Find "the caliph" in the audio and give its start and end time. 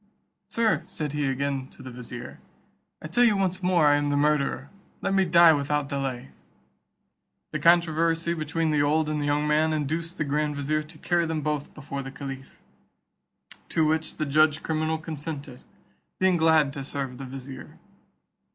12.01-12.63